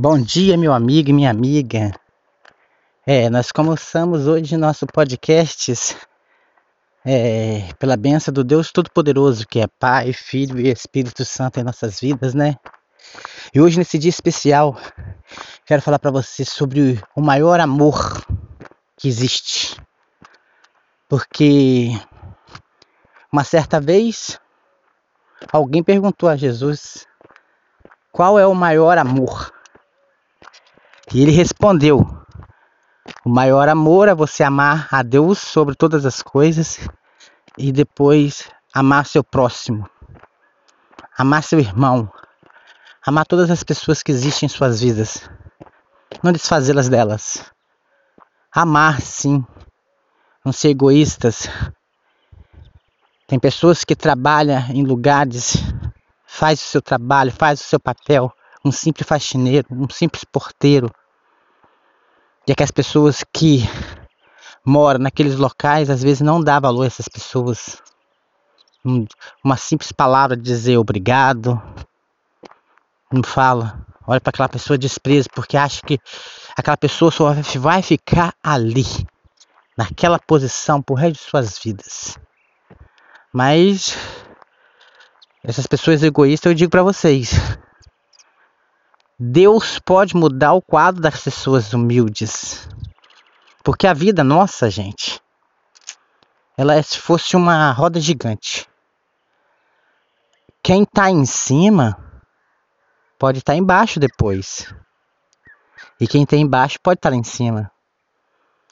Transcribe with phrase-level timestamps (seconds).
[0.00, 1.90] Bom dia, meu amigo e minha amiga.
[3.04, 5.96] É, nós começamos hoje nosso podcast
[7.04, 11.98] é, pela benção do Deus Todo-Poderoso, que é Pai, Filho e Espírito Santo em nossas
[11.98, 12.54] vidas, né?
[13.52, 14.78] E hoje, nesse dia especial,
[15.66, 18.24] quero falar para você sobre o maior amor
[18.96, 19.76] que existe.
[21.08, 21.90] Porque
[23.32, 24.38] uma certa vez
[25.52, 27.04] alguém perguntou a Jesus
[28.12, 29.57] qual é o maior amor.
[31.12, 32.06] E ele respondeu:
[33.24, 36.78] O maior amor é você amar a Deus sobre todas as coisas
[37.56, 39.88] e depois amar seu próximo,
[41.16, 42.10] amar seu irmão,
[43.04, 45.28] amar todas as pessoas que existem em suas vidas,
[46.22, 47.44] não desfazê-las delas.
[48.52, 49.44] Amar, sim,
[50.44, 51.48] não ser egoístas.
[53.26, 55.56] Tem pessoas que trabalham em lugares,
[56.26, 58.32] faz o seu trabalho, faz o seu papel,
[58.64, 60.90] um simples faxineiro, um simples porteiro.
[62.48, 63.62] É que as pessoas que
[64.64, 67.82] moram naqueles locais às vezes não dá valor a essas pessoas.
[69.44, 71.60] Uma simples palavra de dizer obrigado.
[73.12, 73.86] Não fala.
[74.06, 76.00] Olha para aquela pessoa despreza porque acha que
[76.56, 78.86] aquela pessoa só vai ficar ali,
[79.76, 82.18] naquela posição por resto de suas vidas.
[83.30, 83.94] Mas
[85.44, 87.32] essas pessoas egoístas eu digo para vocês,
[89.20, 92.68] Deus pode mudar o quadro das pessoas humildes.
[93.64, 95.20] Porque a vida nossa, gente,
[96.56, 98.64] ela é se fosse uma roda gigante.
[100.62, 101.98] Quem está em cima
[103.18, 104.72] pode estar tá embaixo depois.
[106.00, 107.72] E quem está embaixo pode estar tá lá em cima.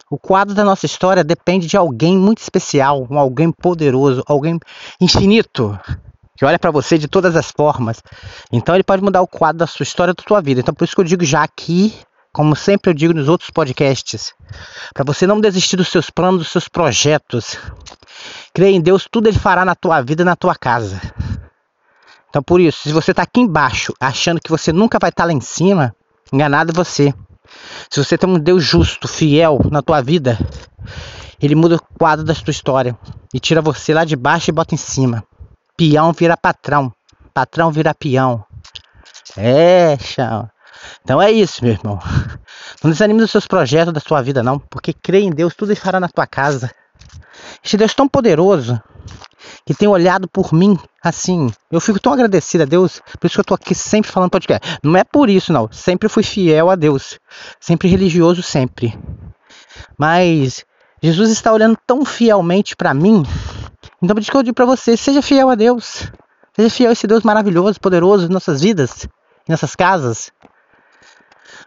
[0.08, 4.60] O quadro da nossa história depende de alguém muito especial, um alguém poderoso, alguém
[5.00, 5.76] infinito
[6.36, 8.02] que olha para você de todas as formas.
[8.52, 10.60] Então ele pode mudar o quadro da sua história, da sua vida.
[10.60, 11.94] Então por isso que eu digo já aqui,
[12.32, 14.34] como sempre eu digo nos outros podcasts,
[14.92, 17.58] para você não desistir dos seus planos, dos seus projetos.
[18.52, 21.00] Creia em Deus, tudo ele fará na tua vida, na tua casa.
[22.28, 25.26] Então por isso, se você está aqui embaixo, achando que você nunca vai estar tá
[25.26, 25.94] lá em cima,
[26.32, 27.14] enganado é você.
[27.90, 30.38] Se você tem um Deus justo, fiel na tua vida,
[31.40, 32.98] ele muda o quadro da sua história
[33.32, 35.24] e tira você lá de baixo e bota em cima.
[35.76, 36.92] Peão vira patrão.
[37.34, 38.44] Patrão vira peão.
[39.36, 40.48] É, chão.
[41.02, 41.98] Então é isso, meu irmão.
[42.82, 44.58] Não desanime dos seus projetos, da sua vida, não.
[44.58, 46.70] Porque crê em Deus, tudo ele fará na tua casa.
[47.62, 48.80] Este Deus tão poderoso
[49.64, 51.50] que tem olhado por mim assim.
[51.70, 54.78] Eu fico tão agradecido a Deus, por isso que eu tô aqui sempre falando podcast.
[54.82, 55.68] Não é por isso, não.
[55.72, 57.18] Sempre fui fiel a Deus.
[57.60, 58.98] Sempre religioso, sempre.
[59.98, 60.64] Mas
[61.02, 63.24] Jesus está olhando tão fielmente para mim
[64.06, 66.12] então por isso que eu digo para você, seja fiel a Deus.
[66.54, 69.04] Seja fiel a esse Deus maravilhoso, poderoso em nossas vidas,
[69.48, 70.30] em nossas casas.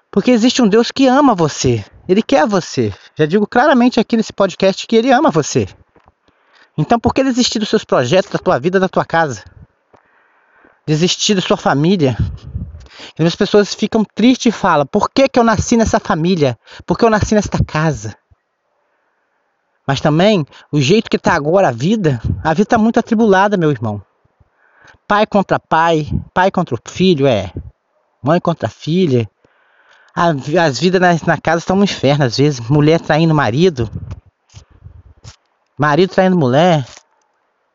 [0.09, 1.83] Porque existe um Deus que ama você.
[2.07, 2.94] Ele quer você.
[3.13, 5.67] Já digo claramente aqui nesse podcast que ele ama você.
[6.77, 9.44] Então por que desistir dos seus projetos, da tua vida, da tua casa?
[10.88, 12.16] Desistir da sua família?
[13.19, 16.57] E as pessoas ficam tristes e falam: por que, que eu nasci nessa família?
[16.85, 18.16] Por que eu nasci nesta casa?
[19.89, 23.72] Mas também, o jeito que está agora a vida, a vida está muito atribulada, meu
[23.72, 24.00] irmão.
[25.07, 27.51] Pai contra pai, pai contra o filho, é.
[28.22, 29.27] Mãe contra filha.
[30.16, 32.59] As vidas na, na casa estão um inferno, às vezes.
[32.69, 33.89] Mulher traindo marido.
[35.75, 36.85] Marido traindo mulher.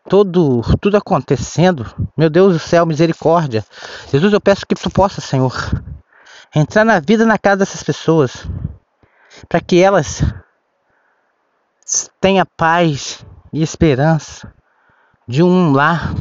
[0.09, 1.85] Todo, tudo acontecendo.
[2.17, 3.67] Meu Deus do céu, misericórdia.
[4.13, 5.53] Jesus, eu peço que tu possa, Senhor,
[6.55, 8.47] entrar na vida, na casa dessas pessoas.
[9.49, 10.23] Para que elas
[12.21, 14.53] tenha paz e esperança
[15.29, 16.15] de um lar.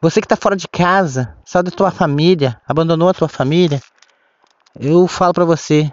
[0.00, 3.82] Você que está fora de casa, saiu da tua família, abandonou a tua família,
[4.78, 5.90] eu falo para você,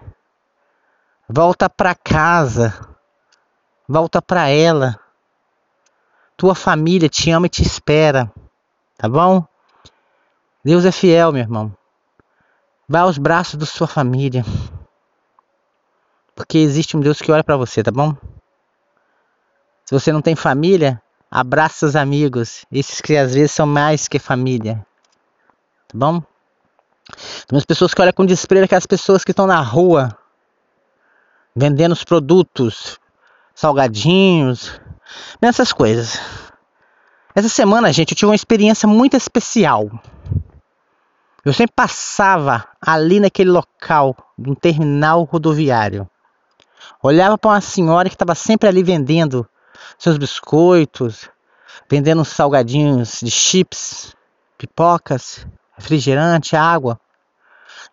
[1.29, 2.87] volta para casa,
[3.87, 4.99] volta para ela.
[6.35, 8.31] Tua família te ama e te espera,
[8.97, 9.45] tá bom?
[10.63, 11.75] Deus é fiel, meu irmão.
[12.89, 14.43] Vá aos braços da sua família.
[16.41, 18.15] Porque existe um Deus que olha para você, tá bom?
[19.85, 20.99] Se você não tem família,
[21.29, 22.65] abraça seus amigos.
[22.71, 24.83] Esses que às vezes são mais que família.
[25.87, 26.19] Tá bom?
[27.47, 30.17] Tem as pessoas que olham com desprezo aquelas pessoas que estão na rua
[31.55, 32.97] vendendo os produtos,
[33.53, 34.81] salgadinhos,
[35.39, 36.19] essas coisas.
[37.35, 39.91] Essa semana, gente, eu tive uma experiência muito especial.
[41.45, 46.09] Eu sempre passava ali naquele local, um terminal rodoviário.
[47.01, 49.47] Olhava para uma senhora que estava sempre ali vendendo
[49.97, 51.29] seus biscoitos,
[51.89, 54.15] vendendo salgadinhos de chips,
[54.57, 55.45] pipocas,
[55.75, 56.99] refrigerante, água.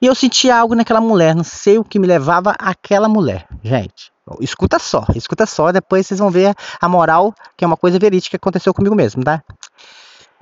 [0.00, 3.46] E eu sentia algo naquela mulher, não sei o que me levava àquela mulher.
[3.62, 7.98] Gente, escuta só, escuta só, depois vocês vão ver a moral, que é uma coisa
[7.98, 9.42] verídica que aconteceu comigo mesmo, tá?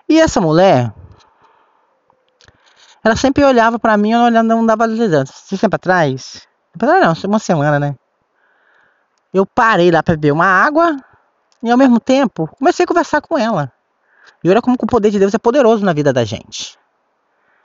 [0.08, 0.92] E essa mulher,
[3.02, 5.32] ela sempre olhava para mim, eu não dava liderança.
[5.58, 6.46] Tempo atrás,
[6.80, 7.96] não, uma semana, né?
[9.32, 10.96] Eu parei lá para beber uma água
[11.62, 13.72] e ao mesmo tempo comecei a conversar com ela.
[14.42, 16.78] E olha como o poder de Deus é poderoso na vida da gente.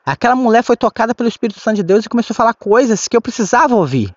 [0.05, 3.15] Aquela mulher foi tocada pelo Espírito Santo de Deus e começou a falar coisas que
[3.15, 4.15] eu precisava ouvir.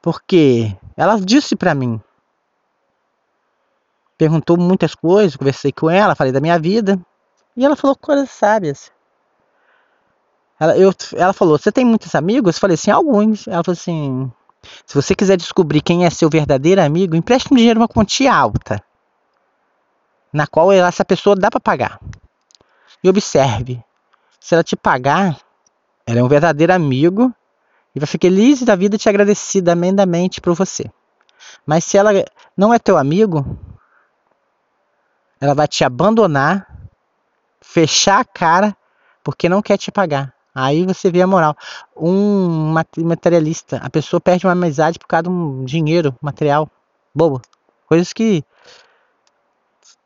[0.00, 2.00] Porque ela disse para mim.
[4.16, 6.98] Perguntou muitas coisas, conversei com ela, falei da minha vida.
[7.56, 8.90] E ela falou coisas sábias.
[10.58, 12.56] Ela, eu, ela falou: Você tem muitos amigos?
[12.56, 13.46] Eu falei assim: Alguns.
[13.46, 14.32] Ela falou assim:
[14.86, 18.82] Se você quiser descobrir quem é seu verdadeiro amigo, empreste um dinheiro uma quantia alta,
[20.32, 22.00] na qual essa pessoa dá para pagar.
[23.02, 23.82] E observe:
[24.40, 25.38] se ela te pagar,
[26.06, 27.32] ela é um verdadeiro amigo
[27.94, 30.90] e vai ficar feliz da vida te agradecida amendamente por você.
[31.64, 32.10] Mas se ela
[32.56, 33.58] não é teu amigo,
[35.40, 36.66] ela vai te abandonar,
[37.60, 38.76] fechar a cara
[39.22, 40.33] porque não quer te pagar.
[40.54, 41.56] Aí você vê a moral.
[41.96, 46.68] Um materialista, a pessoa perde uma amizade por causa de um dinheiro, material,
[47.14, 47.42] bobo.
[47.88, 48.44] Coisas que.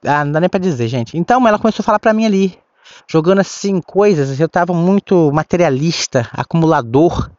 [0.04, 1.18] Ah, não dá nem pra dizer, gente.
[1.18, 2.58] Então ela começou a falar pra mim ali,
[3.06, 4.40] jogando assim coisas.
[4.40, 7.30] Eu tava muito materialista, acumulador.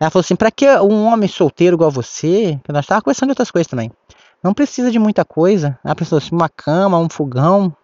[0.00, 2.58] Ela falou assim: pra que um homem solteiro igual você?
[2.64, 3.92] Que nós tava conversando de outras coisas também.
[4.42, 5.78] Não precisa de muita coisa.
[5.84, 7.76] Ela pensou assim: uma cama, um fogão,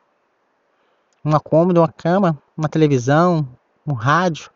[1.23, 3.47] uma cômoda, uma cama, uma televisão,
[3.93, 4.51] um rádio.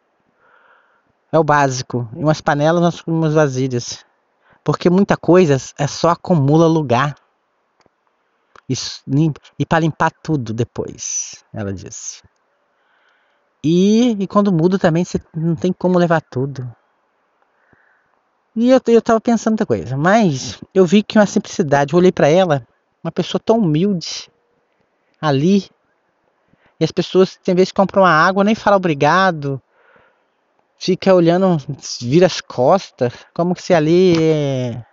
[1.30, 2.08] É o básico.
[2.14, 4.04] E umas panelas, umas vasilhas.
[4.64, 7.14] Porque muita coisa é só acumula lugar.
[8.68, 9.02] Isso,
[9.58, 12.22] e para limpar tudo depois, ela disse.
[13.62, 16.74] E, e quando muda também, você não tem como levar tudo.
[18.54, 19.96] E eu, eu tava pensando muita coisa.
[19.96, 21.92] Mas eu vi que uma simplicidade.
[21.92, 22.66] Eu olhei para ela,
[23.02, 24.30] uma pessoa tão humilde,
[25.20, 25.70] ali,
[26.82, 29.62] e as pessoas tem vezes compram uma água, nem fala obrigado.
[30.76, 31.56] Fica olhando,
[32.00, 34.84] vira as costas, como se ali é...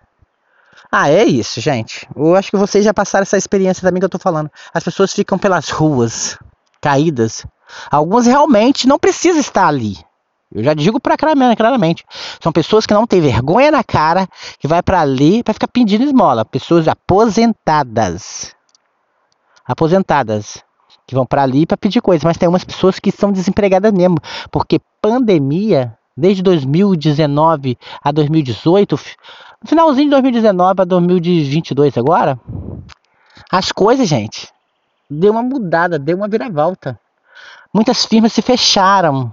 [0.91, 2.07] Ah, é isso, gente.
[2.15, 4.51] Eu acho que vocês já passaram essa experiência também que eu tô falando.
[4.71, 6.37] As pessoas ficam pelas ruas,
[6.79, 7.43] caídas.
[7.89, 9.97] Algumas realmente não precisam estar ali.
[10.53, 12.05] Eu já digo para claramente.
[12.39, 14.27] São pessoas que não têm vergonha na cara,
[14.59, 16.45] que vai para ali para ficar pedindo esmola.
[16.45, 18.55] Pessoas aposentadas.
[19.65, 20.63] Aposentadas
[21.09, 24.17] que vão para ali para pedir coisas, mas tem umas pessoas que são desempregadas mesmo,
[24.51, 28.99] porque pandemia, desde 2019 a 2018,
[29.63, 32.39] no finalzinho de 2019 a 2022 agora,
[33.51, 34.49] as coisas, gente,
[35.09, 36.99] deu uma mudada, deu uma viravolta.
[37.73, 39.31] Muitas firmas se fecharam,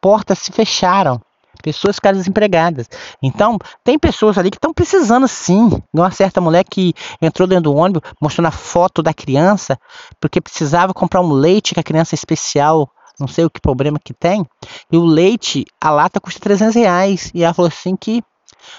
[0.00, 1.20] portas se fecharam.
[1.62, 2.88] Pessoas ficaram desempregadas.
[3.22, 7.64] Então, tem pessoas ali que estão precisando sim de uma certa mulher que entrou dentro
[7.64, 9.78] do ônibus mostrando a foto da criança,
[10.20, 13.98] porque precisava comprar um leite que a criança é especial, não sei o que problema
[13.98, 14.46] que tem.
[14.90, 17.30] E o leite, a lata custa 300 reais.
[17.34, 18.22] E ela falou assim que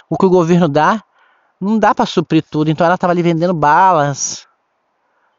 [0.09, 1.03] o que o governo dá,
[1.59, 2.69] não dá para suprir tudo.
[2.69, 4.47] Então ela estava ali vendendo balas,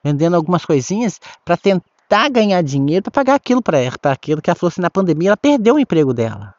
[0.05, 4.69] vendendo algumas coisinhas para tentar ganhar dinheiro para pagar aquilo para aquilo que ela falou
[4.69, 6.55] assim na pandemia ela perdeu o emprego dela.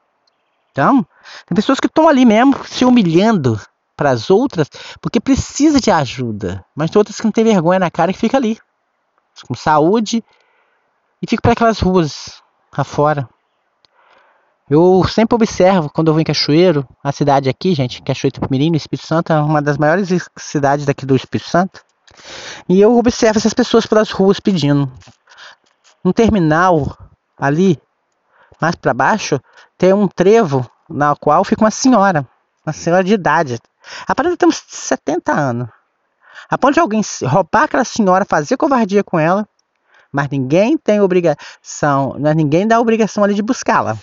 [0.71, 1.05] Então,
[1.45, 3.59] tem pessoas que estão ali mesmo se humilhando
[3.95, 7.91] para as outras porque precisa de ajuda, mas tem outras que não tem vergonha na
[7.91, 8.57] cara e fica ali
[9.47, 10.23] com saúde
[11.21, 13.27] e fica para aquelas ruas afora.
[14.69, 18.77] Eu sempre observo quando eu vou em Cachoeiro, a cidade aqui, gente, Cachoeiro Mirim, no
[18.77, 21.81] Espírito Santo, é uma das maiores cidades daqui do Espírito Santo.
[22.69, 24.89] E eu observo essas pessoas pelas ruas pedindo.
[26.05, 26.97] Um terminal
[27.37, 27.77] ali,
[28.61, 29.39] mais para baixo,
[29.77, 32.27] tem um trevo na qual fica uma senhora,
[32.65, 33.59] uma senhora de idade.
[34.07, 35.67] A parada tem uns 70 anos.
[36.49, 39.47] A ponto de alguém roubar aquela senhora, fazer covardia com ela,
[40.11, 43.97] mas ninguém tem obrigação, é ninguém dá a obrigação ali de buscá-la.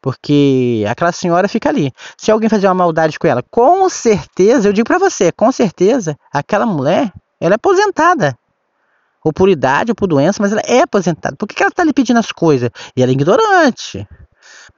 [0.00, 1.92] Porque aquela senhora fica ali.
[2.16, 6.16] Se alguém fazer uma maldade com ela, com certeza, eu digo para você, com certeza,
[6.32, 8.36] aquela mulher, ela é aposentada.
[9.28, 11.36] Ou por idade, ou por doença, mas ela é aposentada.
[11.36, 12.70] Por que, que ela está ali pedindo as coisas?
[12.96, 14.08] E ela é ignorante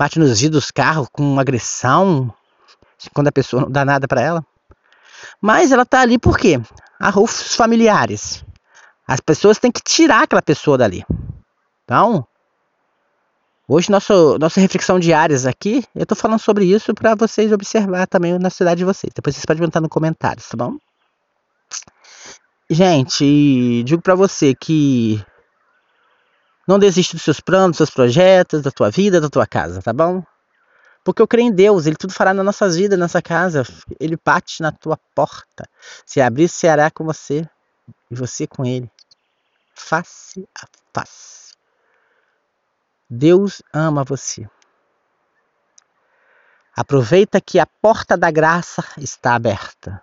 [0.01, 2.33] bate nos vidros dos carros com agressão,
[3.13, 4.45] quando a pessoa não dá nada para ela.
[5.39, 6.59] Mas ela tá ali por quê?
[6.99, 8.43] Arrufos familiares.
[9.07, 11.05] As pessoas têm que tirar aquela pessoa dali.
[11.85, 12.27] Então,
[13.69, 18.39] hoje nosso, nossa reflexão diárias aqui, eu tô falando sobre isso para vocês observar também
[18.39, 19.13] na cidade de vocês.
[19.15, 20.77] Depois vocês podem botar no comentários, tá bom?
[22.73, 25.21] Gente, digo para você que
[26.69, 29.93] Não desiste dos seus planos, dos seus projetos, da tua vida, da tua casa, tá
[29.93, 30.23] bom?
[31.05, 33.65] Porque eu creio em Deus, Ele tudo fará nas nossas vidas, nessa casa.
[33.99, 35.69] Ele bate na tua porta.
[36.07, 37.45] Se abrir, se hará com você.
[38.09, 38.89] E você com Ele.
[39.75, 41.55] Face a face.
[43.09, 44.49] Deus ama você.
[46.77, 50.01] Aproveita que a porta da graça está aberta.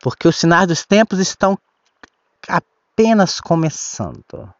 [0.00, 1.58] Porque os sinais dos tempos estão
[2.48, 4.52] apenas começando.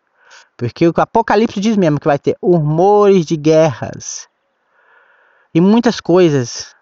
[0.57, 4.29] Porque o Apocalipse diz mesmo que vai ter rumores de guerras,
[5.55, 6.75] e muitas coisas.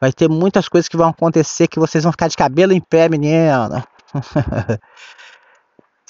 [0.00, 3.08] Vai ter muitas coisas que vão acontecer que vocês vão ficar de cabelo em pé,
[3.08, 3.84] menina.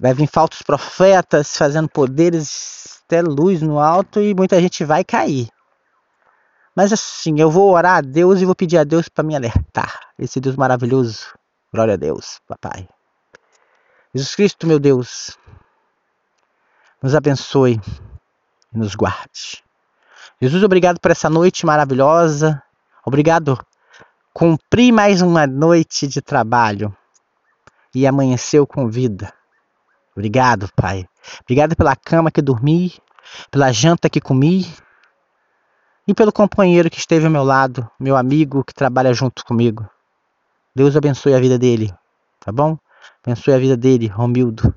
[0.00, 5.48] vai vir falsos profetas fazendo poderes até luz no alto e muita gente vai cair.
[6.74, 9.92] Mas assim, eu vou orar a Deus e vou pedir a Deus para me alertar.
[10.16, 11.39] Esse Deus maravilhoso.
[11.72, 12.88] Glória a Deus, papai.
[14.12, 15.38] Jesus Cristo, meu Deus,
[17.00, 17.80] nos abençoe
[18.74, 19.62] e nos guarde.
[20.42, 22.60] Jesus, obrigado por essa noite maravilhosa.
[23.06, 23.56] Obrigado.
[24.34, 26.92] Cumpri mais uma noite de trabalho
[27.94, 29.32] e amanheceu com vida.
[30.12, 31.06] Obrigado, Pai.
[31.42, 32.98] Obrigado pela cama que dormi,
[33.48, 34.66] pela janta que comi
[36.04, 39.88] e pelo companheiro que esteve ao meu lado, meu amigo que trabalha junto comigo.
[40.74, 41.92] Deus abençoe a vida dele,
[42.38, 42.78] tá bom?
[43.24, 44.74] Abençoe a vida dele, Romildo.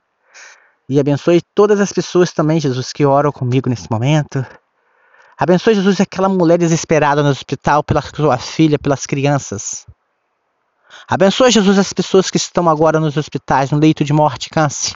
[0.90, 4.46] E abençoe todas as pessoas também, Jesus, que oram comigo nesse momento.
[5.38, 9.86] Abençoe, Jesus, aquela mulher desesperada no hospital pela sua filha, pelas crianças.
[11.08, 14.94] Abençoe, Jesus, as pessoas que estão agora nos hospitais, no leito de morte, câncer.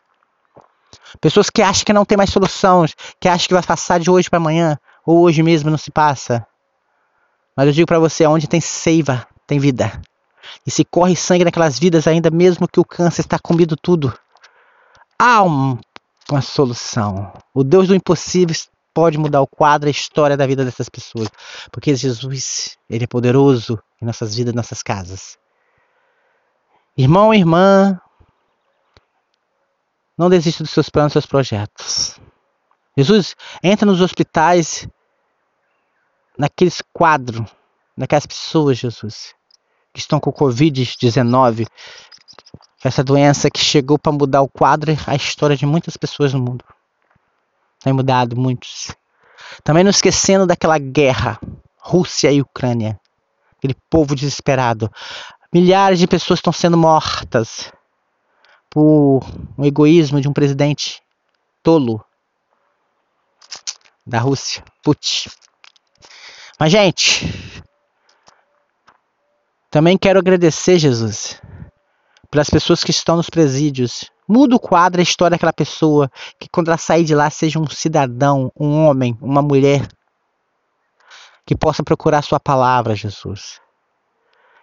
[1.22, 2.86] Pessoas que acham que não tem mais solução,
[3.20, 6.46] que acham que vai passar de hoje para amanhã, ou hoje mesmo não se passa.
[7.56, 10.02] Mas eu digo para você, onde tem seiva, tem vida.
[10.66, 14.18] E se corre sangue naquelas vidas, ainda mesmo que o câncer está comido tudo,
[15.18, 17.34] há uma solução.
[17.54, 18.56] O Deus do impossível
[18.94, 21.30] pode mudar o quadro, a história da vida dessas pessoas.
[21.72, 25.38] Porque Jesus, Ele é poderoso em nossas vidas, em nossas casas.
[26.98, 28.02] Irmão irmã,
[30.18, 32.20] não desista dos seus planos, dos seus projetos.
[32.98, 34.88] Jesus entra nos hospitais,
[36.36, 37.48] naqueles quadros,
[37.96, 39.36] naquelas pessoas, Jesus,
[39.98, 41.68] que estão com Covid-19,
[42.84, 46.64] essa doença que chegou para mudar o quadro, a história de muitas pessoas no mundo
[47.80, 48.92] tem mudado muitos.
[49.64, 51.40] Também não esquecendo daquela guerra,
[51.78, 53.00] Rússia e Ucrânia.
[53.58, 54.92] Aquele povo desesperado.
[55.54, 57.72] Milhares de pessoas estão sendo mortas
[58.70, 59.22] por
[59.58, 61.02] um egoísmo de um presidente
[61.64, 62.04] tolo
[64.06, 65.30] da Rússia, Putin.
[66.60, 67.64] Mas, gente,
[69.70, 71.42] também quero agradecer, Jesus,
[72.32, 76.68] pelas pessoas que estão nos presídios, Muda o quadro, a história daquela pessoa, que quando
[76.68, 79.88] ela sair de lá seja um cidadão, um homem, uma mulher,
[81.46, 83.62] que possa procurar sua palavra, Jesus.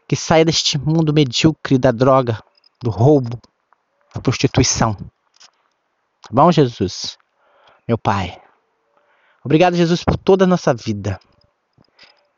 [0.06, 2.38] Que saia deste mundo medíocre da droga,
[2.82, 3.40] do roubo,
[4.14, 4.92] da prostituição.
[4.92, 7.16] Tá bom, Jesus?
[7.88, 8.38] Meu Pai.
[9.42, 11.18] Obrigado, Jesus, por toda a nossa vida.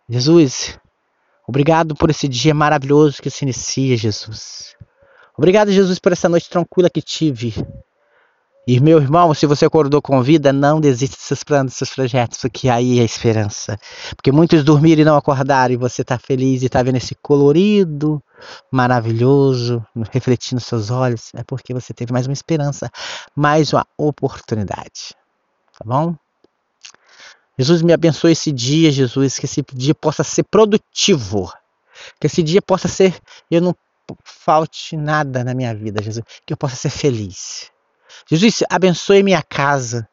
[0.08, 0.78] Jesus,
[1.46, 4.74] obrigado por esse dia maravilhoso que se inicia, Jesus.
[5.36, 7.54] Obrigado, Jesus, por essa noite tranquila que tive.
[8.68, 11.94] E meu irmão, se você acordou com vida, não desista dos seus planos, dos seus
[11.94, 13.78] projetos, porque aí é esperança.
[14.16, 18.20] Porque muitos dormiram e não acordaram, e você está feliz e está vendo esse colorido
[18.68, 21.30] maravilhoso refletindo seus olhos.
[21.36, 22.90] É porque você teve mais uma esperança,
[23.36, 25.14] mais uma oportunidade.
[25.78, 26.16] Tá bom?
[27.58, 31.50] Jesus me abençoe esse dia, Jesus, que esse dia possa ser produtivo.
[32.20, 33.18] Que esse dia possa ser,
[33.50, 33.74] eu não
[34.22, 37.70] falte nada na minha vida, Jesus, que eu possa ser feliz.
[38.28, 40.08] Jesus, abençoe minha casa,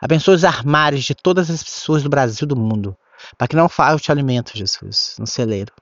[0.00, 2.96] abençoe os armários de todas as pessoas do Brasil e do mundo,
[3.38, 5.72] para que não falte alimento, Jesus, no celeiro.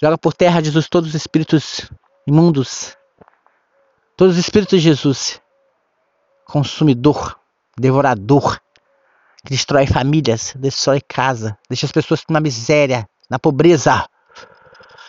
[0.00, 1.90] Joga por terra, Jesus, todos os espíritos
[2.26, 2.96] imundos,
[4.16, 5.40] todos os espíritos Jesus,
[6.46, 7.38] consumidor,
[7.78, 8.58] devorador,
[9.44, 14.06] destrói famílias, destrói casa, deixa as pessoas na miséria, na pobreza.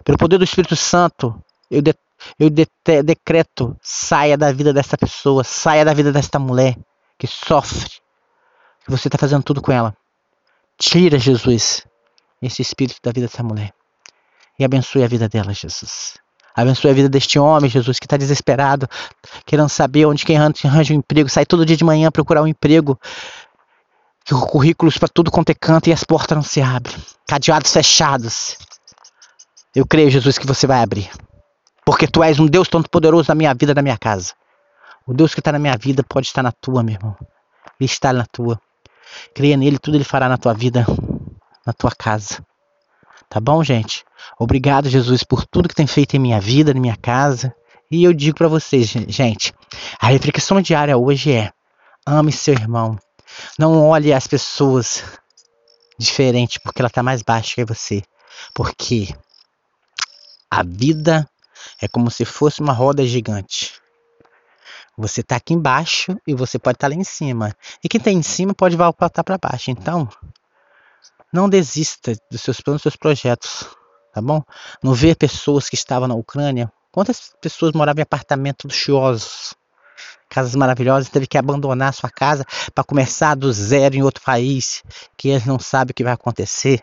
[0.03, 1.93] Pelo poder do Espírito Santo, eu, de,
[2.39, 2.67] eu de,
[3.03, 6.77] decreto: saia da vida dessa pessoa, saia da vida desta mulher
[7.17, 7.89] que sofre.
[8.83, 9.95] Que você está fazendo tudo com ela.
[10.77, 11.85] Tira, Jesus,
[12.41, 13.71] esse espírito da vida dessa mulher.
[14.57, 16.15] E abençoe a vida dela, Jesus.
[16.55, 18.87] Abençoe a vida deste homem, Jesus, que está desesperado,
[19.45, 22.99] querendo saber onde quem arranja um emprego, sai todo dia de manhã procurar um emprego.
[24.39, 26.95] Currículos para tudo quanto é canto e as portas não se abrem.
[27.27, 28.57] Cadeados fechados.
[29.75, 31.09] Eu creio, Jesus, que você vai abrir.
[31.85, 34.33] Porque tu és um Deus tanto poderoso na minha vida, na minha casa.
[35.05, 37.15] O Deus que está na minha vida pode estar na tua, meu irmão.
[37.79, 38.59] Ele está na tua.
[39.33, 40.85] Creia nele, tudo ele fará na tua vida,
[41.65, 42.45] na tua casa.
[43.29, 44.05] Tá bom, gente?
[44.39, 47.53] Obrigado, Jesus, por tudo que tem feito em minha vida, na minha casa.
[47.89, 49.53] E eu digo para vocês, gente,
[49.99, 51.51] a reflexão diária hoje é:
[52.05, 52.97] ame seu irmão.
[53.57, 55.03] Não olhe as pessoas
[55.97, 58.01] diferente porque ela está mais baixa que você.
[58.53, 59.15] Porque
[60.49, 61.29] a vida
[61.81, 63.79] é como se fosse uma roda gigante.
[64.97, 67.55] Você está aqui embaixo e você pode estar tá lá em cima.
[67.83, 69.71] E quem está em cima pode voltar para baixo.
[69.71, 70.09] Então,
[71.31, 73.65] não desista dos seus planos, dos seus projetos,
[74.13, 74.43] tá bom?
[74.83, 76.71] Não ver pessoas que estavam na Ucrânia.
[76.91, 79.53] Quantas pessoas moravam em apartamentos luxuosos,
[80.31, 84.81] casas maravilhosas, teve que abandonar sua casa para começar do zero em outro país,
[85.17, 86.81] que eles não sabem o que vai acontecer.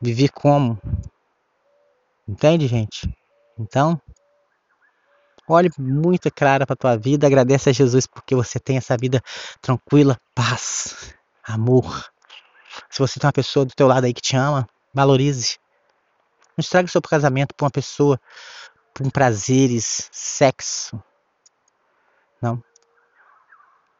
[0.00, 0.78] Viver como?
[2.26, 3.08] Entende, gente?
[3.56, 4.00] Então,
[5.48, 9.22] olhe muito clara para tua vida, agradece a Jesus porque você tem essa vida
[9.62, 12.10] tranquila, paz, amor.
[12.90, 15.58] Se você tem uma pessoa do teu lado aí que te ama, valorize.
[16.56, 18.20] Não estrague o seu casamento por uma pessoa,
[18.92, 21.00] por prazeres, sexo.
[22.40, 22.62] Não.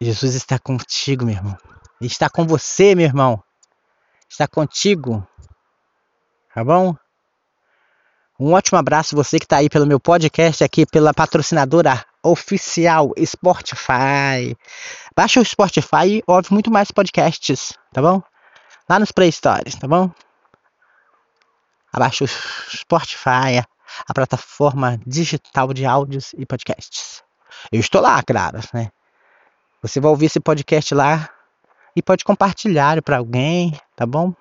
[0.01, 1.57] Jesus está contigo, meu irmão.
[2.01, 3.43] Ele está com você, meu irmão.
[4.29, 5.27] Está contigo.
[6.55, 6.95] Tá bom?
[8.39, 14.57] Um ótimo abraço você que está aí pelo meu podcast aqui pela patrocinadora oficial Spotify.
[15.17, 18.23] Baixa o Spotify e ouve muito mais podcasts, tá bom?
[18.89, 20.11] Lá nos Play Stores, tá bom?
[21.93, 23.65] Abaixa o Spotify,
[24.07, 27.28] a plataforma digital de áudios e podcasts.
[27.73, 28.91] Eu estou lá, claro, né?
[29.83, 31.29] Você vai ouvir esse podcast lá
[31.95, 34.35] e pode compartilhar para alguém, tá bom?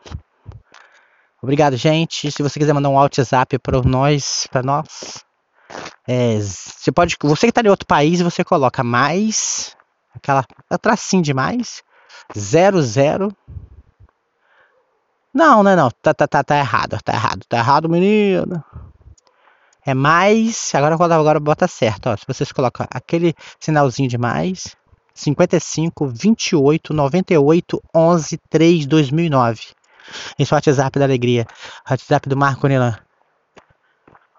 [1.41, 2.31] Obrigado, gente.
[2.31, 5.23] Se você quiser mandar um WhatsApp para nós, para nós,
[6.07, 9.75] é, você pode, você que está em outro país, você coloca mais
[10.13, 10.43] aquela
[10.81, 11.83] tracinho de mais
[12.37, 13.35] zero zero.
[15.33, 18.63] Não, não, não, tá, tá, tá, tá errado, tá errado, tá errado, menino.
[19.87, 22.17] É mais, agora agora bota certo, ó.
[22.17, 24.75] Se vocês colocam aquele sinalzinho de mais,
[25.15, 29.61] 55 28 98 11 3 2009.
[30.37, 31.47] Esse é o WhatsApp da alegria.
[31.89, 32.97] WhatsApp do Marco Nelan.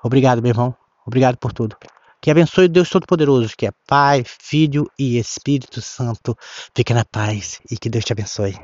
[0.04, 0.76] Obrigado, meu irmão.
[1.06, 1.78] Obrigado por tudo.
[2.20, 6.37] Que abençoe o Deus Todo-Poderoso, que é Pai, Filho e Espírito Santo.
[6.76, 8.54] Fique na paz e que Deus te abençoe.